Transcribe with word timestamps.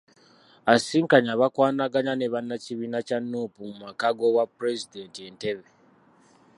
Asisinkanye 0.71 1.31
abakwanaganya 1.33 2.13
ne 2.15 2.27
bannakibiina 2.33 2.99
kya 3.07 3.17
Nuupu 3.29 3.59
mu 3.69 3.75
maka 3.83 4.07
g'obwapulezidenti 4.17 5.19
e 5.27 5.29
Ntebe. 5.35 5.65